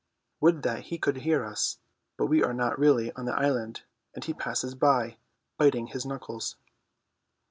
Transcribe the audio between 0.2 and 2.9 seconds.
Would that he could hear us, but we are not